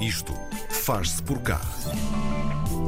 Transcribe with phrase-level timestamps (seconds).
[0.00, 0.32] Isto
[0.70, 1.60] faz-se por cá.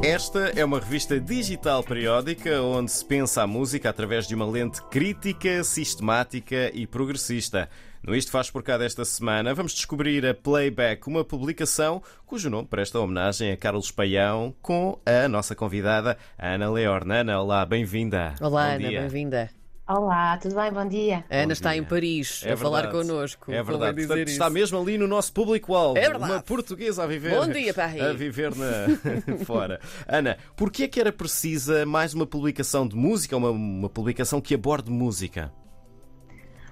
[0.01, 4.81] Esta é uma revista digital periódica onde se pensa a música através de uma lente
[4.83, 7.69] crítica, sistemática e progressista.
[8.01, 12.69] No Isto Faz Por Cá desta semana, vamos descobrir a Playback, uma publicação cujo nome
[12.69, 17.15] presta homenagem a Carlos Paião, com a nossa convidada Ana Leorna.
[17.15, 18.35] Ana, olá, bem-vinda.
[18.39, 19.60] Olá, Bom Ana, bem-vinda.
[19.87, 20.71] Olá, tudo bem?
[20.71, 21.25] Bom dia.
[21.29, 21.81] A Ana Bom está dia.
[21.81, 23.07] em Paris É a falar verdade.
[23.07, 23.51] connosco.
[23.51, 23.95] É convém verdade.
[23.95, 24.31] dizer Portanto, isso.
[24.35, 25.97] está mesmo ali no nosso público-alvo.
[25.97, 26.31] É verdade.
[26.31, 27.35] Uma portuguesa a viver.
[27.35, 28.01] Bom dia, Paris.
[28.01, 28.65] A viver na...
[29.43, 29.81] fora.
[30.07, 34.53] Ana, porquê é que era precisa mais uma publicação de música, uma, uma publicação que
[34.55, 35.51] aborde música?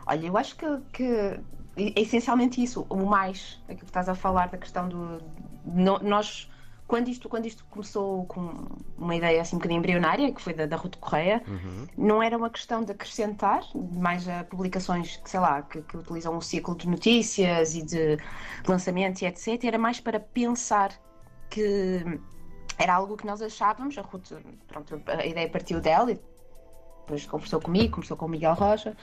[0.06, 1.40] Olha, eu acho que, que é
[2.02, 5.22] essencialmente isso, o mais, aquilo que estás a falar da questão do.
[5.66, 6.50] no- nós,
[6.90, 8.68] quando isto, quando isto começou com
[8.98, 11.40] uma ideia assim um bocadinho embrionária, que foi da, da Ruth Correia,
[11.96, 13.62] não era uma questão de acrescentar
[13.94, 18.18] mais a publicações que, sei lá, que, que utilizam um ciclo de notícias e de
[18.68, 19.64] lançamento e etc.
[19.66, 20.92] Era mais para pensar
[21.48, 22.04] que
[22.76, 24.32] era algo que nós achávamos, a Ruth,
[24.68, 26.20] pronto, a ideia partiu dela e
[27.10, 28.96] depois conversou comigo, conversou com o Miguel Rocha,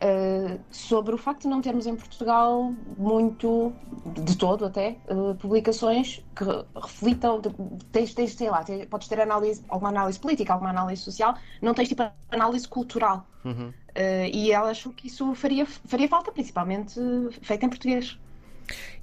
[0.00, 6.20] eh, sobre o facto de não termos em Portugal muito, de todo até, eh, publicações
[6.34, 6.44] que
[6.76, 7.50] reflitam, de-
[7.92, 11.74] tens, tens, sei lá, tens- podes ter análise, alguma análise política, alguma análise social, não
[11.74, 13.28] tens tipo análise cultural.
[13.94, 16.98] Eh, e ela achou que isso faria, faria falta, principalmente
[17.42, 18.18] feita em português.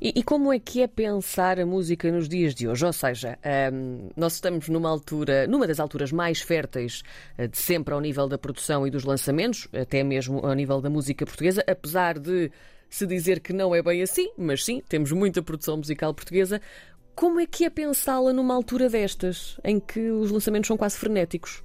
[0.01, 2.85] E, e como é que é pensar a música nos dias de hoje?
[2.85, 7.03] Ou seja, ahm, nós estamos numa altura, numa das alturas mais férteis
[7.37, 10.89] eh, de sempre ao nível da produção e dos lançamentos, até mesmo ao nível da
[10.89, 12.51] música portuguesa, apesar de
[12.89, 16.61] se dizer que não é bem assim, mas sim, temos muita produção musical portuguesa.
[17.15, 21.63] Como é que é pensá-la numa altura destas, em que os lançamentos são quase frenéticos?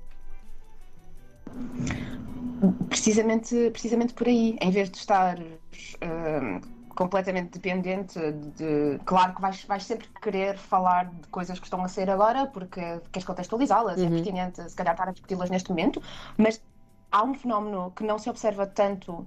[2.88, 6.60] precisamente, precisamente por aí, em vez de estar hum,
[6.94, 8.18] completamente dependente
[8.56, 8.98] de.
[9.04, 12.80] Claro que vais, vais sempre querer falar de coisas que estão a ser agora, porque
[13.10, 16.02] queres contextualizá-las, é pertinente se calhar estar a discuti-las neste momento,
[16.36, 16.62] mas
[17.10, 19.26] há um fenómeno que não se observa tanto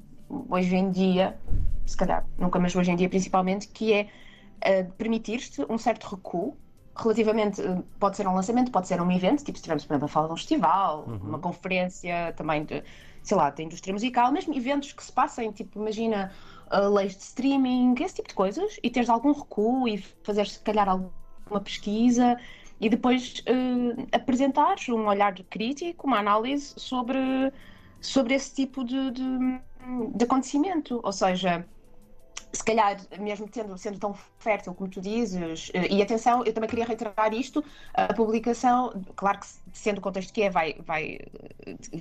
[0.49, 1.37] hoje em dia,
[1.85, 6.57] se calhar nunca, mas hoje em dia principalmente, que é uh, permitir-te um certo recuo
[6.95, 10.05] relativamente, uh, pode ser um lançamento, pode ser um evento, tipo se estivermos, por exemplo,
[10.05, 12.83] a falar de um festival, uma conferência também de,
[13.21, 16.31] sei lá, da indústria musical, mesmo eventos que se passem, tipo, imagina
[16.79, 20.87] leis de streaming, esse tipo de coisas, e teres algum recuo e fazer se calhar
[20.87, 22.37] alguma pesquisa
[22.79, 27.19] e depois uh, apresentares um olhar crítico, uma análise sobre,
[28.01, 29.23] sobre esse tipo de, de,
[30.13, 31.65] de acontecimento, ou seja,
[32.51, 36.69] se calhar, mesmo tendo, sendo tão fértil como tu dizes, eh, e atenção, eu também
[36.69, 37.63] queria reiterar isto,
[37.93, 41.19] a publicação, claro que sendo o contexto que é, vai, vai,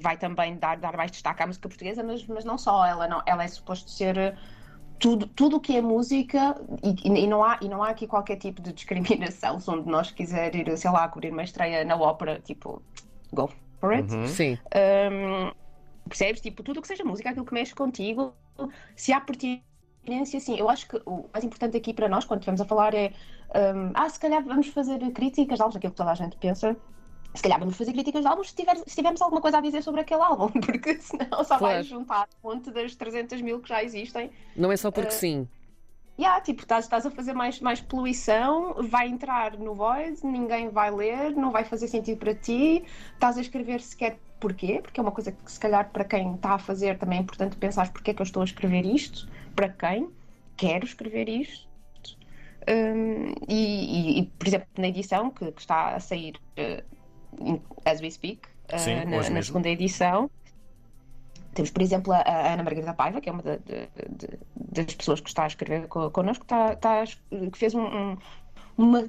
[0.01, 3.23] vai também dar, dar mais destaque à música portuguesa, mas, mas não só, ela, não,
[3.27, 4.37] ela é suposto ser
[5.05, 8.37] tudo, tudo o que é música e, e não há, e não há aqui qualquer
[8.37, 11.95] tipo de discriminação, se um de nós quiser ir, sei lá, cobrir uma estreia na
[11.95, 12.81] ópera, tipo,
[13.31, 14.11] go for it.
[14.29, 14.57] Sim.
[14.75, 15.53] Hum,
[16.09, 16.41] percebes?
[16.41, 18.33] Tipo, tudo o que seja música, aquilo que mexe contigo,
[18.97, 20.57] se há pertinência, sim.
[20.57, 23.13] Eu acho que o mais importante aqui para nós, quando estivermos a falar, é
[23.77, 26.75] hum, ah, se calhar vamos fazer críticas de álbuns, aquilo que toda a gente pensa.
[27.35, 29.83] Se calhar vamos fazer críticas de álbuns se, tiver, se tivermos alguma coisa a dizer
[29.83, 31.61] sobre aquele álbum, porque senão só Claro.
[31.61, 35.19] vais juntar a fonte das 300 mil que já existem Não é só porque Eh,
[35.19, 35.49] sim.
[36.17, 40.89] Yeah, tipo, estás, estás a fazer mais, mais poluição, vai entrar no Void, ninguém vai
[40.93, 42.85] ler, não vai fazer sentido para ti,
[43.15, 46.51] estás a escrever sequer porquê, porque é uma coisa que se calhar para quem está
[46.51, 49.69] a fazer também é importante pensar porque é que eu estou a escrever isto, para
[49.69, 50.09] quem
[50.57, 51.67] quero escrever isto.
[52.69, 56.81] Hum, e, e- por exemplo, na edição que, que está a sair in-
[57.85, 60.31] as we speak, eh, Sim, na, na segunda edição,
[61.55, 64.95] temos, por exemplo, a, a Ana Margarida Paiva, que é uma da- de- de- das
[64.95, 67.21] pessoas que está a escrever co- connosco, está, está a es-
[67.53, 68.17] que fez um- um-
[68.77, 69.09] uma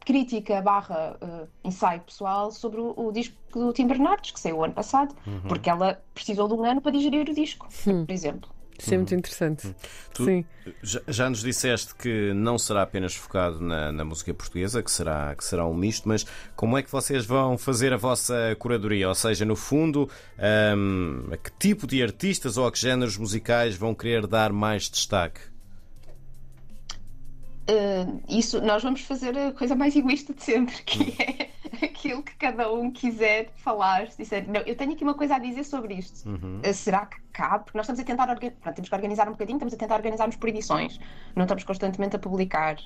[0.00, 4.64] crítica barra eh, ensaio pessoal sobre o, o disco do Tim Bernardes, que saiu o
[4.64, 5.40] ano passado, Uhum.
[5.48, 7.68] porque ela precisou de um ano para digerir o disco,
[8.04, 8.50] por exemplo.
[8.78, 9.74] Isso é muito interessante.
[10.12, 10.44] Tu Sim.
[10.82, 15.34] já, já nos disseste que não será apenas focado na, na música portuguesa, que será,
[15.34, 19.08] que será um misto, mas como é que vocês vão fazer a vossa curadoria?
[19.08, 20.08] Ou seja, no fundo,
[20.76, 24.90] hum, a que tipo de artistas ou a que géneros musicais vão querer dar mais
[24.90, 25.40] destaque?
[27.68, 31.50] Eh, isso nós vamos fazer a coisa mais egoísta de sempre, que é
[31.82, 34.08] aquilo que cada um quiser falar.
[34.10, 36.28] Se disser, não, eu tenho aqui uma coisa a dizer sobre isto.
[36.62, 37.64] Eh, será que cabe?
[37.64, 40.36] Porque nós estamos a tentar pronto, temos que organizar um bocadinho, estamos a tentar organizarmos
[40.36, 40.98] por edições.
[41.34, 42.76] Não estamos constantemente a publicar,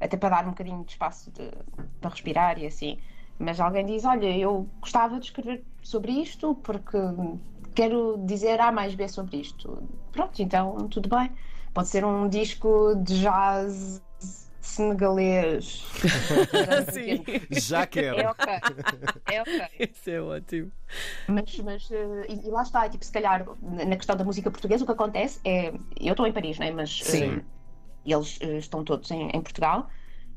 [0.00, 1.50] até para dar um bocadinho de espaço de-
[2.00, 2.98] para respirar e assim.
[3.38, 6.98] Mas alguém diz, olha, eu gostava de escrever sobre isto porque
[7.74, 9.82] quero dizer A mais B sobre isto.
[10.12, 11.30] Pronto, então tudo bem.
[11.72, 14.02] Pode ser um disco de jazz
[14.72, 15.84] senegalês.
[16.92, 17.24] Sim.
[17.50, 18.18] Já quero.
[18.18, 18.46] É ok.
[19.26, 19.68] É ok.
[19.78, 20.72] Isso é ótimo.
[21.28, 24.86] Mas, mas eh, e, lá está, tipo, se calhar na questão da música portuguesa, o
[24.86, 25.72] que acontece é.
[26.00, 26.70] Eu estou em Paris, né?
[26.70, 27.38] mas Sim.
[27.38, 27.44] eh,
[28.04, 29.88] eles eh, estão todos em, em Portugal,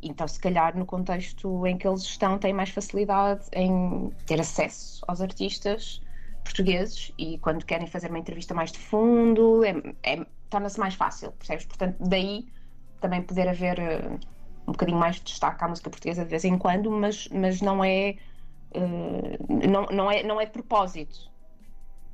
[0.01, 5.03] então se calhar no contexto em que eles estão, têm mais facilidade em ter acesso
[5.07, 6.01] aos artistas
[6.43, 9.71] portugueses e quando querem fazer uma entrevista mais de fundo, é,
[10.03, 11.65] é- torna-se mais fácil, percebes?
[11.65, 12.45] Portanto, daí
[13.01, 14.01] também poder haver eh,
[14.67, 17.83] um bocadinho mais de destaque à música portuguesa de vez em quando, mas, mas não
[17.83, 18.15] é.
[18.73, 19.37] eh,
[19.69, 21.33] não, não, é, não é de propósito.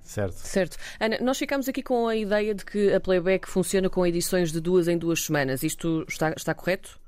[0.02, 0.34] Certo.
[0.34, 0.78] Certo.
[1.00, 4.60] Ana, nós ficamos aqui com a ideia de que a Playback funciona com edições de
[4.60, 5.62] duas em duas semanas.
[5.64, 7.00] Isto está, está correto?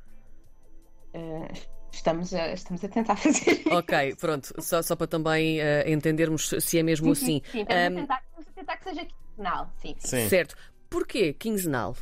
[1.14, 1.48] Eh,
[1.92, 3.74] estamos, a, estamos a tentar fazer isso.
[3.74, 4.54] Ok, pronto.
[4.62, 7.42] Só, só para também eh, entendermos se é mesmo assim.
[7.52, 9.70] Sim, estamos, a Ahm, tentar, estamos a tentar que seja quinzenal.
[9.82, 10.18] Sim, sim.
[10.20, 10.30] Sim.
[10.30, 10.56] Certo.
[10.90, 11.96] Porquê quinzenal?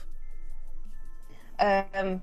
[1.61, 2.19] Ahm,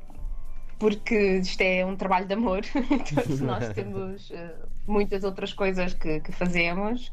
[0.78, 2.62] porque isto é um trabalho de amor.
[3.14, 4.54] Todos nós temos eh,
[4.86, 7.12] muitas outras coisas que, que fazemos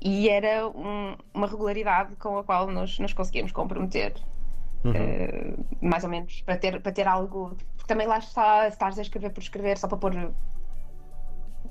[0.00, 4.14] e era um- uma regularidade com a qual nos, nos conseguimos comprometer.
[4.94, 7.56] Eh, mais ou menos para ter, para ter algo.
[7.76, 10.12] Porque também lá está, se estás a escrever por escrever só para pôr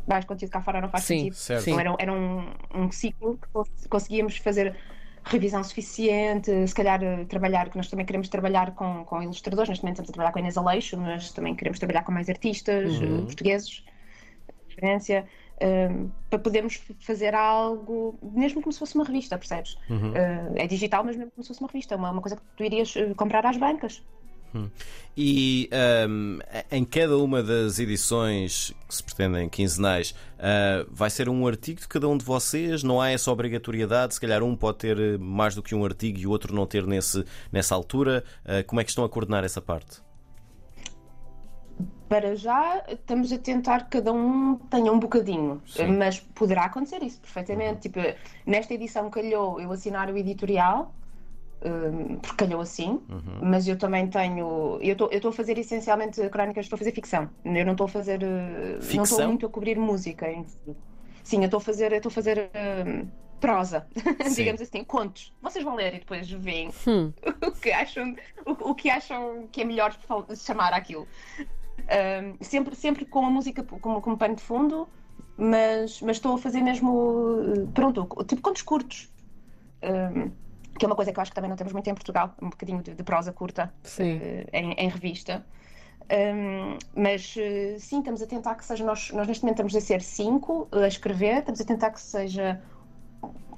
[0.08, 1.36] mais conteúdo cá fora não faz Sim, sentido.
[1.36, 1.64] certo.
[1.64, 1.72] sim.
[1.72, 4.76] Então era, era um, um ciclo que cons- conseguíamos fazer
[5.26, 9.84] revisão suficiente, se calhar eh, trabalhar, que nós também queremos trabalhar com, com ilustradores, neste
[9.84, 13.02] momento estamos a trabalhar com a Inês Aleixo, mas também queremos trabalhar com mais artistas
[13.02, 13.22] Uhum.
[13.24, 13.84] eh, portugueses,
[14.70, 15.28] referência,
[15.60, 15.90] eh,
[16.30, 19.78] para podermos fazer algo, mesmo como se fosse uma revista, percebes?
[19.90, 20.16] Uhum.
[20.16, 22.64] Eh, é digital, mas mesmo como se fosse uma revista, uma, uma coisa que tu
[22.64, 24.06] irias comprar às bancas.
[25.18, 31.48] E ahm, em cada uma das edições que se pretendem quinzenais, ah, vai ser um
[31.48, 32.84] artigo de cada um de vocês?
[32.84, 34.14] Não há essa obrigatoriedade?
[34.14, 36.66] Se calhar um pode ter eh, mais do que um artigo e o outro não
[36.66, 38.24] ter nesse, nessa altura.
[38.46, 40.04] Ah, como é que estão a coordenar essa parte?
[42.08, 45.98] Para já, estamos a tentar que cada um tenha um bocadinho, Sim.
[45.98, 47.90] mas poderá acontecer isso perfeitamente.
[47.90, 48.00] Tipo,
[48.46, 50.94] nesta edição calhou eu assinar o editorial,
[51.66, 53.02] hum, porque calhou assim,
[53.42, 54.80] mas eu também tenho.
[54.82, 57.30] Eu estou a fazer essencialmente crónicas, estou a fazer ficção.
[57.44, 58.22] Eu não estou a fazer.
[58.24, 59.04] eh, Não Ficção?
[59.04, 60.28] estou muito a cobrir música.
[61.24, 62.50] Sim, eu estou a fazer, estou a fazer
[62.88, 63.08] hum,
[63.40, 63.88] prosa,
[64.36, 65.34] digamos assim, contos.
[65.42, 67.12] Vocês vão ler e depois veem Hum.
[67.48, 68.16] o que acham,
[68.46, 69.96] o, o que acham que é melhor
[70.36, 71.08] chamar aquilo.
[71.80, 74.88] Um, sempre, sempre com a música como, como pano de fundo,
[75.38, 76.92] mas, mas estou a fazer mesmo,
[77.42, 79.10] uh, pronto, tipo contos curtos.
[79.84, 80.32] Um,
[80.78, 82.50] que é uma coisa que eu acho que também não temos muito em Portugal, um
[82.50, 84.18] bocadinho de, de prosa curta Sim.
[84.18, 85.46] uh, em, em revista.
[86.12, 88.86] Um, mas uh, sim, estamos a tentar que seja.
[88.86, 92.62] Nós, nós neste momento estamos a ser cinco a escrever, estamos a tentar que seja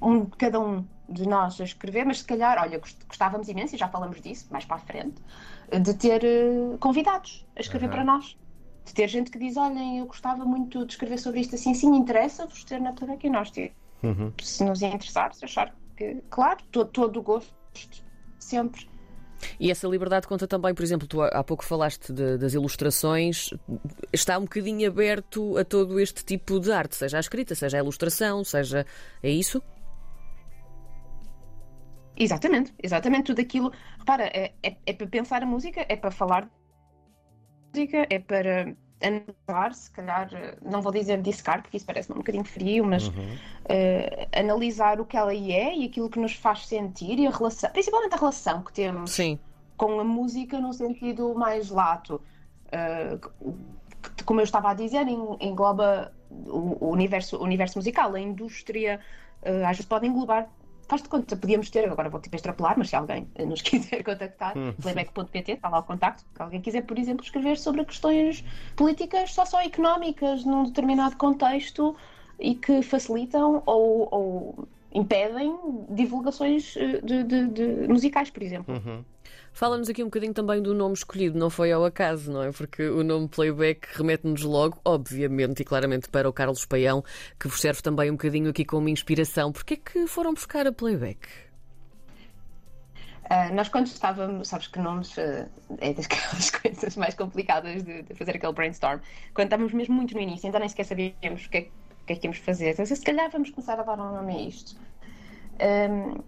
[0.00, 3.78] um, cada um de nós a escrever, mas se calhar, olha, gost- gostávamos imenso, e
[3.78, 5.22] já falamos disso mais para a frente,
[5.82, 7.94] de ter eh, convidados a escrever Aham.
[7.94, 8.36] para nós.
[8.84, 11.94] De ter gente que diz, olhem, eu gostava muito de escrever sobre isto assim, sim,
[11.94, 14.32] interessa-vos ter na Playback e nós, tipo, Uhum.
[14.40, 17.52] se nos interessar, se achar que, claro, todo, todo o gosto,
[18.38, 18.88] sempre.
[19.60, 23.50] E essa liberdade conta também, por exemplo, tu há há pouco falaste de- das ilustrações,
[24.12, 27.80] está um bocadinho aberto a todo este tipo de arte, seja a escrita, seja a
[27.80, 28.84] ilustração, seja.
[29.22, 29.62] É isso?
[32.16, 33.72] Exatamente, exatamente tudo aquilo.
[33.98, 36.50] Repara, é, é, é para pensar a música, é para falar de
[37.80, 40.28] música, é para analisar, se calhar,
[40.62, 43.10] não vou dizer discar, porque isso parece um bocadinho frio, mas
[43.68, 47.70] eh, analisar o que ela é e aquilo que nos faz sentir e a relação,
[47.70, 49.38] principalmente a relação que temos Sim.
[49.76, 52.20] com a música num sentido mais lato.
[52.66, 53.18] Uh,
[54.16, 58.20] que, como eu estava a dizer, en- engloba o, o universo, o universo musical, a
[58.20, 59.00] indústria,
[59.42, 60.48] uh, às vezes pode englobar.
[60.88, 64.54] Faz de conta, podíamos ter, agora vou tipo extrapolar, mas se alguém nos quiser contactar,
[64.80, 66.24] playback.pt, está lá o contacto.
[66.34, 68.42] Se alguém quiser, por exemplo, escrever sobre questões
[68.74, 71.94] políticas socioeconómicas num determinado contexto
[72.38, 74.68] e que facilitam ou, ou
[75.00, 75.56] impedem
[75.90, 78.74] divulgações eh, de, de- de musicais, por exemplo.
[78.74, 79.04] Uhum.
[79.52, 82.52] Fala-nos aqui um bocadinho também do nome escolhido, não foi ao acaso, não é?
[82.52, 87.02] Porque o nome Playback remete-nos logo, obviamente e claramente, para o Carlos Paião,
[87.40, 89.50] que vos serve também um bocadinho aqui como inspiração.
[89.52, 91.18] Porquê é que foram buscar a Playback?
[93.30, 95.46] Ah, nós quando estávamos, sabes que nomes ah,
[95.80, 99.00] é daquelas coisas mais complicadas de, de fazer aquele brainstorm.
[99.34, 101.60] Quando estávamos mesmo muito no início, ainda nem sequer sabíamos o que é,
[102.02, 102.70] o que, é que íamos fazer.
[102.72, 104.76] Então, se calhar vamos começar a dar um nome a isto.
[105.60, 106.22] Ahm,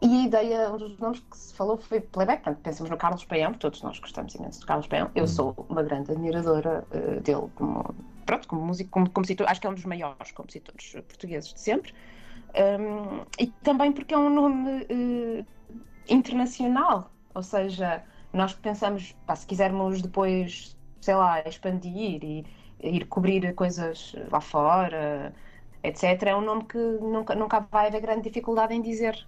[0.00, 2.44] e a ideia, um dos nomes que se falou foi playback.
[2.44, 5.10] Portanto, pensamos no Carlos Paião, porque todos nós gostamos imenso de Carlos Paião.
[5.14, 7.84] Eu sou uma grande admiradora ah, dele como,
[8.24, 9.48] pronto, como músico, como compositor.
[9.48, 11.92] Acho que é um dos maiores compositores portugueses de sempre.
[12.54, 15.44] Ahm, e também porque é um nome eh,
[16.08, 22.44] internacional, ou seja, nós pensamos, pá, se quisermos depois sei lá, expandir e
[22.82, 25.34] ir cobrir coisas lá fora,
[25.82, 29.26] etc., é um nome que nunca, nunca vai haver grande dificuldade em dizer.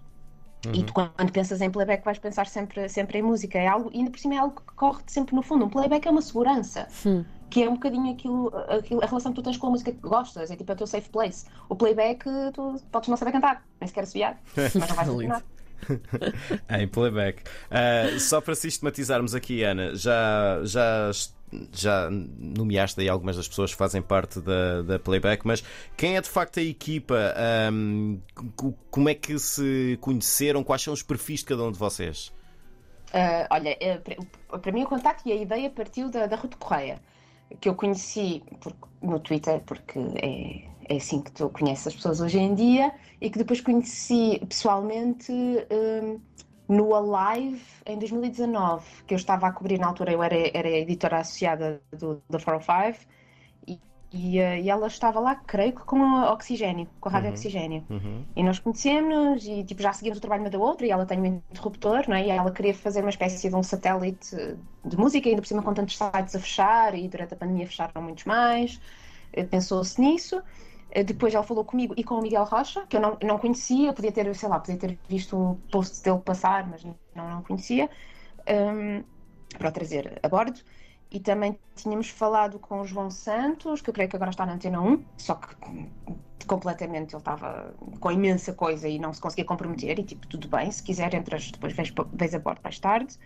[0.65, 0.75] Uhum.
[0.75, 3.57] E tu, quando pensas em playback, vais pensar sempre, sempre em música.
[3.57, 5.65] É algo, e ainda por cima é algo que corre sempre no fundo.
[5.65, 6.87] Um playback é uma segurança.
[6.89, 7.25] Sim.
[7.49, 9.99] Que é um bocadinho aquilo, aquilo, a relação que tu tens com a música que
[9.99, 11.45] gostas, é tipo é o teu safe place.
[11.67, 15.43] O playback, tu podes não saber cantar, nem sequer assobiar, mas não vais funcionar.
[16.79, 17.43] em playback.
[17.69, 21.11] Uh, só para sistematizarmos aqui, Ana, já, já
[21.73, 25.63] já nomeaste aí algumas das pessoas que fazem parte da, da Playback, mas
[25.97, 27.33] quem é de facto a equipa?
[27.71, 28.19] Um,
[28.89, 30.63] como é que se conheceram?
[30.63, 32.31] Quais são os perfis de cada um de vocês?
[33.13, 33.99] Uh, olha, eh,
[34.61, 37.01] para mim o contacto e a ideia partiu da, da Ruth Correia,
[37.59, 42.21] que eu conheci por, no Twitter, porque é, é assim que tu conheces as pessoas
[42.21, 45.31] hoje em dia, e que depois conheci pessoalmente.
[46.71, 51.19] No Alive em 2019, que eu estava a cobrir na altura, eu era, era editora
[51.19, 53.05] associada do, da 405
[53.67, 53.79] e,
[54.13, 57.33] e, e, ela estava lá, creio que com a Oxigênio, com a Rádio uhum.
[57.33, 57.83] Oxigênio.
[57.89, 58.23] Uhum.
[58.33, 61.19] E nós conhecemos e tipo, já seguimos o trabalho uma da outra e ela tem
[61.19, 62.27] um interruptor, não é?
[62.27, 64.33] e ela queria fazer uma espécie de um satélite
[64.85, 68.01] de música, ainda por cima com tantos sites a fechar e durante a pandemia fecharam
[68.01, 68.79] muitos mais.
[69.33, 70.41] Eh, pensou-se nisso.
[70.91, 73.93] Eh, depois ela falou comigo e com o Miguel Rocha, que eu não, não conhecia,
[73.93, 77.89] podia ter, sei lá, podia ter visto o post dele passar, mas não, não conhecia,
[78.47, 79.03] um,
[79.57, 80.59] para o trazer a bordo.
[81.09, 84.53] E também tínhamos falado com o João Santos, que eu creio que agora está na
[84.53, 85.55] Antena 1, só que
[86.47, 89.99] completamente ele estava com imensa coisa e não se conseguia comprometer.
[89.99, 93.17] E tipo, tudo bem, se quiser, entras depois, vês, vês a bordo mais tarde.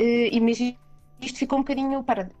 [0.00, 0.58] Uh, e mas
[1.20, 2.34] isto ficou um bocadinho parado.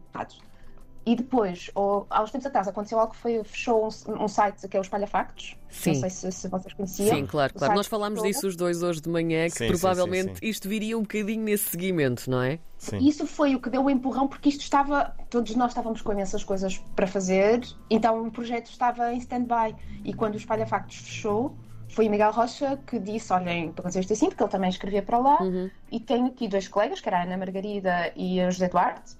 [1.08, 4.68] E depois, ou, há uns tempos atrás, aconteceu algo que foi, fechou um, um site
[4.68, 5.56] que é o Espalha Factos.
[5.70, 5.92] Sim.
[5.92, 7.16] Não sei se, se vocês conheciam.
[7.16, 7.74] Sim, claro, claro.
[7.74, 10.98] Nós falámos disso os dois hoje de manhã, que sim, provavelmente sim, sim, isto viria
[10.98, 12.58] um bocadinho nesse seguimento, não é?
[12.76, 12.98] Sim.
[12.98, 15.16] Isso foi o que deu o empurrão, porque isto estava.
[15.30, 19.74] Todos nós estávamos com imensas coisas para fazer, então o projeto estava em stand-by.
[20.04, 21.56] E quando o Espalha Factos fechou,
[21.88, 25.02] foi o Miguel Rocha que disse: Olhem, para fazer isto assim, porque ele também escrevia
[25.02, 25.40] para lá.
[25.40, 25.70] Uhum.
[25.90, 29.16] E tenho aqui dois colegas, que era a Ana Margarida e a José Duarte.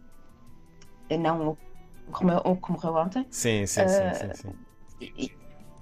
[1.19, 1.57] Não
[2.13, 3.27] que morreu ontem.
[3.31, 4.53] Sim, sim, uh, sim, sim, sim.
[5.01, 5.33] E,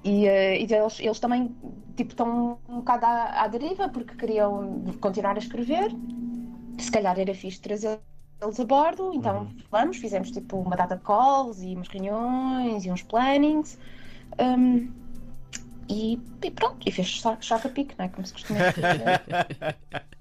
[0.05, 1.55] e, uh, e eles, eles, também
[1.97, 5.91] tipo, estão um bocado à, à, deriva porque queriam continuar a escrever.
[6.79, 8.01] Se calhar era fixe trazer
[8.43, 9.57] eles a bordo, então uhum.
[9.71, 13.79] vamos, fizemos tipo uma data de calls e umas reuniões e uns plannings.
[14.39, 14.93] Um,
[15.89, 18.09] e, e, pronto, e fez choca pique, não é?
[18.09, 19.77] Como se costuma dizer.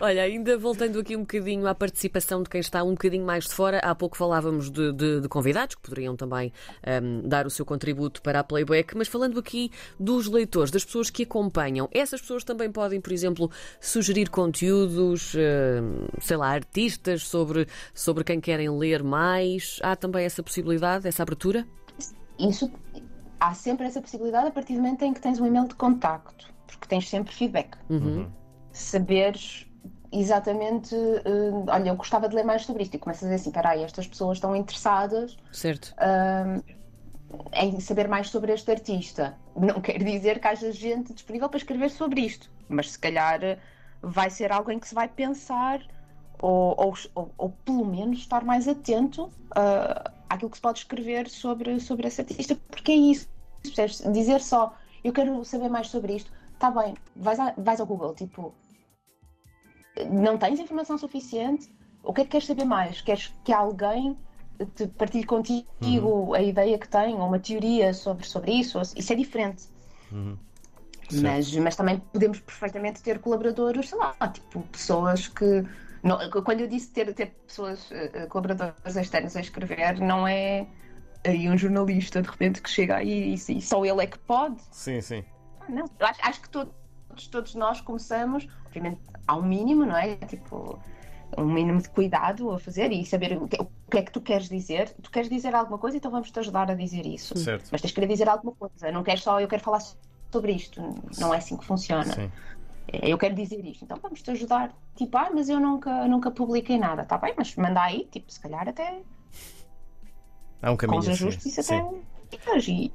[0.00, 3.54] Olha, ainda voltando aqui um bocadinho à participação de quem está um bocadinho mais de
[3.54, 6.52] fora, há pouco falávamos de, de, de convidados que poderiam também
[7.02, 11.10] um, dar o seu contributo para a Playback, mas falando aqui dos leitores, das pessoas
[11.10, 17.66] que acompanham, essas pessoas também podem, por exemplo, sugerir conteúdos, hum, sei lá, artistas sobre,
[17.94, 19.78] sobre quem querem ler mais.
[19.82, 21.66] Há também essa possibilidade, essa abertura?
[22.38, 22.70] Isso,
[23.40, 26.52] há sempre essa possibilidade a partir do momento em que tens um e-mail de contacto,
[26.66, 27.76] porque tens sempre feedback.
[27.88, 28.26] Uhum
[28.76, 29.66] saberes
[30.12, 33.50] exatamente, uh, olha, eu gostava de ler mais sobre isto e começas a dizer assim,
[33.50, 35.94] peraí, estas pessoas estão interessadas certo.
[35.94, 36.62] Uh,
[37.52, 39.36] em saber mais sobre este artista.
[39.56, 43.58] Não quer dizer que haja gente disponível para escrever sobre isto, mas se calhar
[44.00, 45.80] vai ser algo em que se vai pensar
[46.40, 51.28] ou, ou, ou, ou pelo menos estar mais atento uh, àquilo que se pode escrever
[51.28, 53.28] sobre, sobre esse artista, porque é isso.
[54.12, 58.14] Dizer só, eu quero saber mais sobre isto, está bem, vais, a, vais ao Google,
[58.14, 58.54] tipo,
[60.10, 61.70] não tens informação suficiente,
[62.02, 63.00] o que é que queres saber mais?
[63.00, 64.16] Queres que alguém
[64.74, 66.34] te partilhe contigo uhum.
[66.34, 68.80] a ideia que tem, ou uma teoria sobre, sobre isso?
[68.80, 69.64] Isso é diferente.
[70.12, 70.36] Uhum.
[71.22, 75.64] Mas, mas também podemos perfeitamente ter colaboradores, sei lá, tipo, pessoas que.
[76.02, 80.66] Não, quando eu disse ter, ter pessoas, uh, colaboradores externos a escrever, não é
[81.24, 84.60] aí um jornalista de repente que chega aí e, e só ele é que pode.
[84.70, 85.24] Sim, sim.
[85.68, 86.72] Não, acho, acho que todos,
[87.30, 88.48] todos nós começamos,
[89.30, 90.16] um mínimo, não é?
[90.16, 90.78] Tipo,
[91.36, 94.20] um mínimo de cuidado a fazer e saber o que, o que, é que tu
[94.20, 94.90] queres dizer.
[95.02, 97.36] Tu queres dizer alguma coisa, então vamos te ajudar a dizer isso.
[97.38, 97.68] Certo.
[97.70, 98.90] Mas tens que dizer alguma coisa.
[98.92, 99.80] Não queres só eu quero falar
[100.30, 100.80] sobre isto.
[101.18, 102.12] Não é assim que funciona.
[102.12, 102.30] Sim.
[102.88, 104.72] É, eu quero dizer isto, então vamos te ajudar.
[104.94, 107.04] Tipo, ah, mas eu nunca, nunca publiquei nada.
[107.04, 109.00] Tá bem, mas manda aí, tipo, se calhar até.
[110.62, 111.02] Há um caminho.
[111.02, 111.84] Com os ajustes, até.
[112.68, 112.92] E,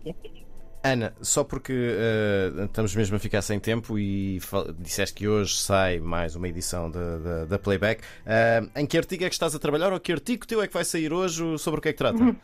[0.83, 4.39] Ana, só porque uh, estamos mesmo a ficar sem tempo e
[4.79, 9.35] disseste que hoje sai mais uma edição da, Playback, uh, em que artigo é que
[9.35, 11.57] estás a trabalhar ou que artigo teu é que vai sair hoje?
[11.59, 12.23] Sobre o que é que trata?
[12.23, 12.35] Uhum.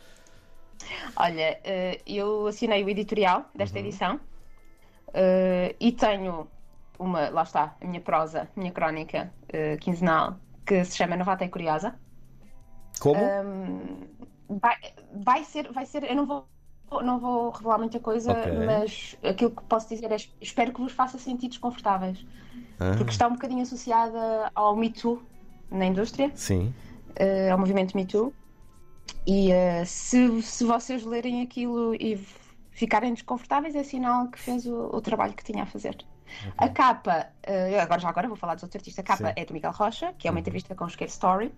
[1.17, 3.85] Olha, uh, eu assinei o editorial desta uhum.
[3.85, 4.19] edição
[5.79, 6.47] e tenho
[6.99, 9.33] uma, lá está, a minha prosa, a minha crónica
[9.81, 11.95] quinzenal, que se chama Novata e Curiosa.
[12.99, 13.19] Como?
[13.19, 14.07] Um,
[14.61, 14.75] vai,
[15.13, 16.03] vai, ser, vai ser.
[16.03, 16.47] Eu não vou.
[17.03, 18.53] Não vou revelar muita coisa, Ok.
[18.65, 22.25] mas aquilo que posso dizer é espero que vos faça sentir desconfortáveis.
[22.79, 25.21] Ah, Porque está um bocadinho associada ao Me Too
[25.69, 26.73] na indústria, sim.
[27.15, 28.33] eh, ao movimento Me Too.
[29.25, 32.17] E eh, se, se vocês lerem aquilo e
[32.71, 35.97] ficarem desconfortáveis, é sinal que fez o, o trabalho que tinha a fazer.
[36.57, 39.03] A capa, eh, agora já agora vou falar dos outros artistas.
[39.03, 39.23] A capa Sim.
[39.25, 39.33] Uhum.
[39.35, 41.51] é do Miguel Rocha, que é uma entrevista com o Esquerdo Story.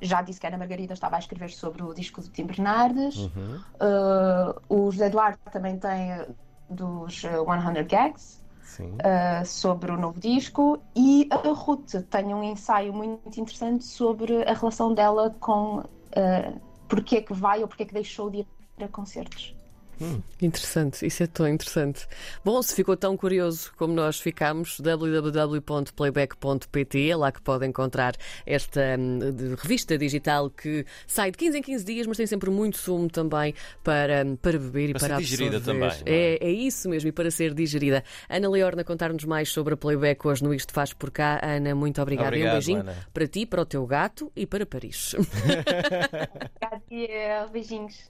[0.00, 3.16] Já disse que a Ana Margarida estava a escrever sobre o disco do Tim Bernardes.
[3.16, 3.60] Uhum.
[3.80, 6.28] Eh, o José Eduardo também tem eh,
[6.68, 8.94] dos eh, 100 Gags Sim.
[8.94, 14.54] uh, sobre o novo disco e a Ruth tem um ensaio muito interessante sobre a
[14.54, 18.46] relação dela com uh, porque é que vai ou porque é que deixou de ir
[18.84, 19.54] a concertos.
[20.40, 22.06] Interessante, isso é tão interessante.
[22.44, 28.14] Bom, se ficou tão curioso como nós ficamos, www.playback.pt, é lá que pode encontrar
[28.46, 32.50] esta hum, de- revista digital que sai de 15 em 15 dias, mas tem sempre
[32.50, 33.54] muito sumo também
[33.84, 35.80] para, hum, para beber e Para para, ser digerida absorver.
[35.80, 36.34] também, não é?
[36.34, 38.02] é, é isso mesmo, e para ser digerida.
[38.28, 41.40] Ana Leorna contar-nos mais sobre a Playback hoje no Isto Faz Por Cá.
[41.42, 42.28] Ana, muito obrigada.
[42.36, 42.96] e um Obrigado, beijinho Ana.
[43.12, 45.14] para ti, para o teu gato e para Paris.
[46.90, 47.94] Obrigada beijinhos.